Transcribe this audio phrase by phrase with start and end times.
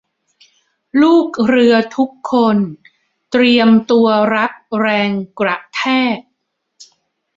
[1.01, 2.57] ลูกเรือทุกคน
[3.31, 5.81] เตรียมตัวรับแรงกระแท
[6.15, 6.17] ก